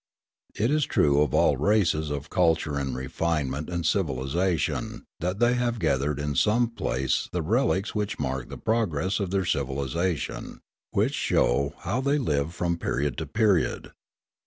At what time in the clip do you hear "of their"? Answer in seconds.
9.19-9.45